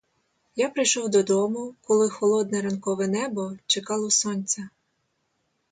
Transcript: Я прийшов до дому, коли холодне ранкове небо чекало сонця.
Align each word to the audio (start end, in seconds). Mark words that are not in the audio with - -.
Я 0.55 0.69
прийшов 0.69 1.09
до 1.09 1.23
дому, 1.23 1.75
коли 1.81 2.09
холодне 2.09 2.61
ранкове 2.61 3.07
небо 3.07 3.57
чекало 3.67 4.09
сонця. 4.11 4.69